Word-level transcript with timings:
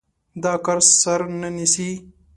دا 0.43 0.53
کار 0.65 0.79
سر 0.99 1.21
نه 1.41 1.49
نيسي. 1.55 1.89